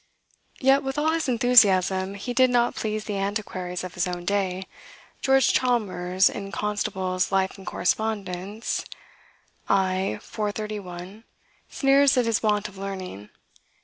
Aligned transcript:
Yet, 0.59 0.81
with 0.81 0.97
all 0.97 1.11
his 1.11 1.29
enthusiasm, 1.29 2.15
he 2.15 2.33
did 2.33 2.49
not 2.49 2.73
please 2.73 3.03
the 3.03 3.19
antiquaries 3.19 3.83
of 3.83 3.93
his 3.93 4.07
own 4.07 4.25
day. 4.25 4.65
George 5.21 5.53
Chalmers, 5.53 6.27
in 6.27 6.51
Constable's 6.51 7.31
"Life 7.31 7.55
and 7.59 7.67
Correspondence" 7.67 8.83
(i. 9.69 10.17
431), 10.23 11.23
sneers 11.69 12.17
at 12.17 12.25
his 12.25 12.41
want 12.41 12.67
of 12.67 12.79
learning. 12.79 13.29